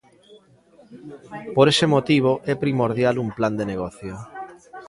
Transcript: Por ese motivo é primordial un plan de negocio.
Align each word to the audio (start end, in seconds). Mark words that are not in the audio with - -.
Por 1.55 1.65
ese 1.73 1.85
motivo 1.95 2.31
é 2.51 2.53
primordial 2.63 3.15
un 3.23 3.29
plan 3.37 3.53
de 3.59 3.65
negocio. 3.71 4.13